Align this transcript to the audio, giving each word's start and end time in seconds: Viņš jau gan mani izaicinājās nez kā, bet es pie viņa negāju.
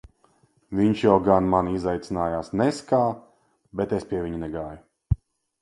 Viņš 0.77 1.03
jau 1.07 1.17
gan 1.27 1.49
mani 1.51 1.75
izaicinājās 1.79 2.51
nez 2.63 2.79
kā, 2.93 3.03
bet 3.83 3.97
es 3.99 4.11
pie 4.15 4.23
viņa 4.27 4.45
negāju. 4.47 5.23